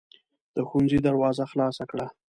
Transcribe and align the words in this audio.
د 0.55 0.57
ښوونځي 0.67 0.99
دروازه 1.07 1.43
خلاصه 1.51 1.83
کړه. 1.91 2.07